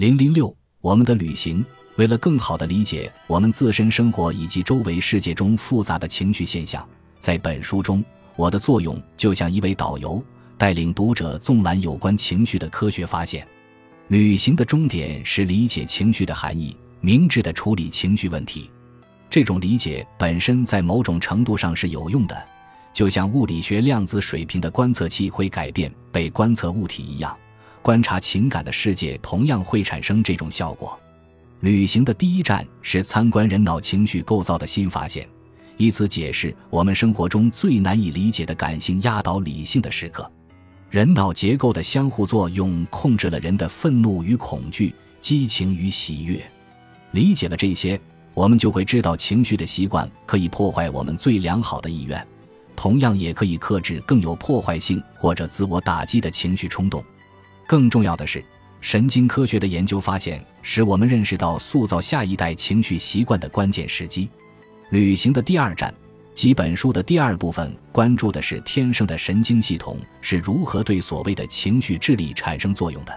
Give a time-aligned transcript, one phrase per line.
[0.00, 1.62] 零零六，我们的旅行，
[1.96, 6.88] 为了更好地理解我们自身生活以及周围世界中复杂的情绪现象，
[7.18, 8.02] 在本书中，
[8.34, 10.24] 我的作用就像一位导游，
[10.56, 13.46] 带领读者纵览有关情绪的科学发现。
[14.08, 18.70] 旅行的终点是理解情绪的含义，明智地处理情绪问题。
[19.28, 22.42] 这种理解本身在某种程度上是有用的，
[22.94, 27.36] 就像物理学量子水平的观测器会改变被观测物体一样。
[27.82, 30.98] 观察情感的世界同样会产生这种效果。
[31.60, 35.28] 旅行的第一站是参观人脑情绪构造的新发现，
[35.76, 40.30] 以此解释我们生活中最难以理解的感性压倒理性的时刻。
[40.88, 46.40] 人脑结构的相互作用控制了人的愤怒与恐惧、激情与喜悦。
[47.12, 48.00] 理解了这些，
[48.34, 52.26] 我们就会知道情绪的习惯可以破坏我们最良好的意愿，
[52.74, 57.04] 同样也可以克制更有破坏性或者自我打击的情绪冲动。
[57.70, 58.44] 更重要的是，
[58.80, 64.28] 神经科学的研究发现，使我们认识到塑造下一代情绪习惯的关键时机。
[64.88, 65.94] 旅行的第二站，
[66.34, 73.16] 即本书的第二部分，关注的是天生的神经系统是如何对所谓的情绪智力产生作用的。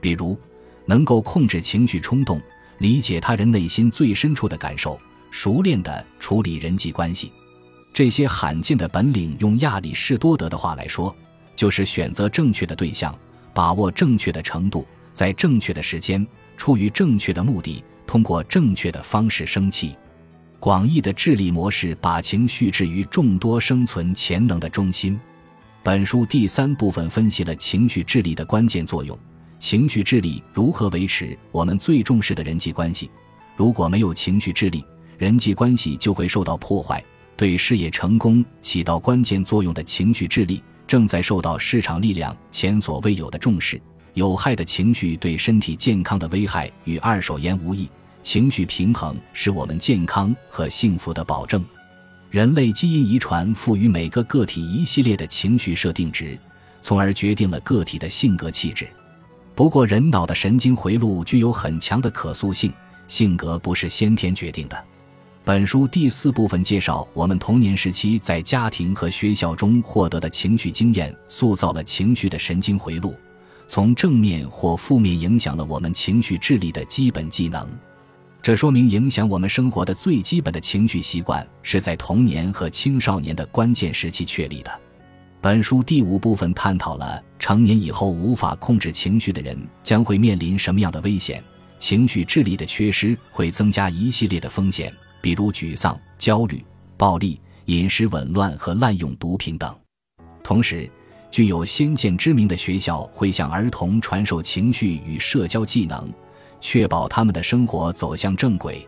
[0.00, 0.38] 比如，
[0.86, 2.40] 能够控制情绪冲动，
[2.78, 4.98] 理解他人内心最深处的感受，
[5.30, 7.30] 熟练地处理人际关系。
[7.92, 11.14] 这些罕见的本领，用亚里士多德的话来说，
[11.54, 13.14] 就是选择正确的对象。
[13.54, 19.96] 把握正确的程度，在正确的时间，出于正确的目的，通过正确的方式生气。
[20.58, 25.18] 广义的智力模式把情绪置于众多生存潜能的中心。
[25.82, 29.18] 本书第三部分分析了情绪智力的关键作用。
[29.58, 33.10] 情绪智力如何维持我们最重视的人际关系？
[33.56, 34.84] 如果没有情绪智力，
[35.18, 37.02] 人际关系就会受到破坏。
[37.36, 40.62] 对事业成功起到关键作用的情绪智力。
[40.92, 43.80] 正在受到市场力量前所未有的重视。
[44.12, 47.88] 有害的情绪对身体健康的危害与二手烟无异。
[48.22, 51.64] 情绪平衡是我们健康和幸福的保证。
[52.30, 56.38] 人类基因遗传赋予每个个体一系列的情绪设定值，
[56.82, 58.86] 从而决定了个体的性格气质。
[59.54, 62.70] 不过，人脑的神经回路具有很强的可塑性，
[63.08, 64.84] 性格不是先天决定的。
[65.44, 73.12] 本书第四部分介绍我们童年时期在家庭和学校中获得的情绪经验，塑造了情绪的神经回路，
[73.66, 77.68] 从正面或负面影响了我们情绪智力的基本技能。
[78.40, 84.70] 这说明影响我们生活的最基本的情绪习惯是在童年和青少年的关键时期确立的。
[85.40, 91.42] 本书第五部分探讨了成年以后无法控制情绪的人将会面临什么样的危险，
[91.80, 94.92] 情绪智力的缺失会增加一系列的风险。
[95.22, 96.62] 比如沮丧、焦虑、
[96.98, 99.74] 暴力、饮食紊乱和滥用毒品等。
[100.42, 100.90] 同时，
[101.30, 106.12] 具有先见之明的学校会向儿童传授情绪与社交技能，
[106.60, 108.86] 确保他们的生活走向正轨。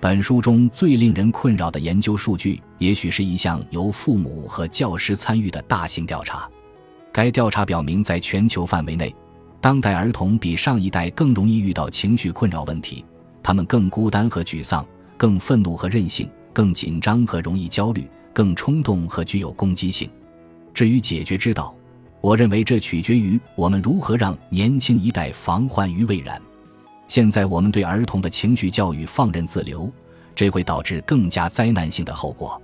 [0.00, 6.48] 本书中最令人困扰的研究数据，也许是一项由父母和教师参与的大型调查。
[7.12, 9.14] 该调查表明，在全球范围内，
[9.60, 13.04] 当代儿童比上一代更容易遇到情绪困扰问题，
[13.42, 14.84] 他们更孤单和沮丧。
[15.16, 20.08] 更愤怒和任性，更紧张和容易焦虑，更冲动和具有攻击性。
[20.72, 21.74] 至于解决之道，
[22.20, 26.40] 我认为这取决于我们如何让年轻一代防患于未然。
[27.06, 29.92] 现在我们对儿童的情绪教育放任自流，
[30.34, 32.60] 这会导致更加灾难性的后果。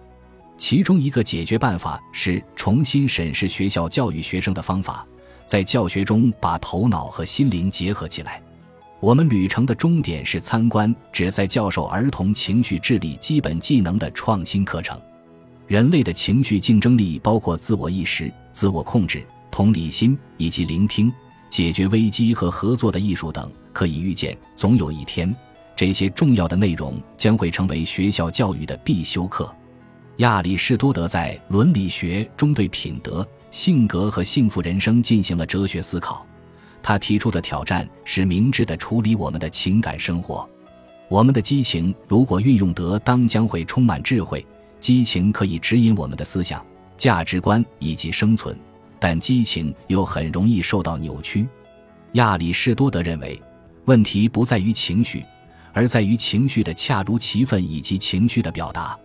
[0.57, 5.07] 其中一个解决办法是重新审视学校教育学生的方法，
[5.47, 8.43] 在教学中把头脑和心灵结合起来。
[9.01, 15.01] 我们旅程的终点是参观旨在教授儿童情绪智力基本技能的创新课程。
[15.67, 21.11] 人类的情绪竞争力包括自我意识、自我控制、同理心以及聆听、
[21.49, 23.51] 解决危机和合作的艺术等。
[23.73, 25.35] 可以预见，总有一天，
[25.75, 29.51] 这些重要的内容将会成为学校教育的必修课。
[30.17, 36.27] 亚里士多德在《伦理学》中对品德、性格和幸福人生进行了哲学思考。
[36.83, 40.49] 他提出的挑战是明智的处理我们的情感生活。
[41.09, 44.45] 我们的激情如果运用得当，将会充满智慧。
[44.79, 46.65] 激情可以指引我们的思想、
[46.97, 48.57] 价值观以及生存，
[48.99, 51.47] 但激情又很容易受到扭曲。
[52.13, 53.41] 亚里士多德认为，
[53.85, 55.23] 问题不在于情绪，
[55.73, 58.99] 而在于情绪的恰如其分以及情绪的表达。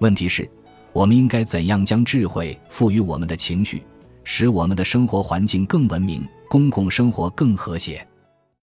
[0.00, 0.50] 问题是，
[0.92, 3.84] 我们应该怎样将智慧赋予我们的情绪，
[4.24, 6.26] 使我们的生活环境更文明？
[6.52, 8.06] 公共生活更和谐。